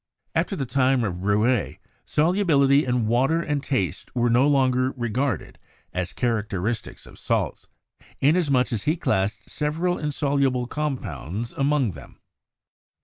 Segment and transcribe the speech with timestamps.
[0.33, 1.73] After the time of Rouelle,
[2.05, 5.59] solubility in water and taste were no longer regarded
[5.93, 7.67] as characteristics of salts,
[8.19, 12.19] inasmuch as he classed several insoluble compounds among them.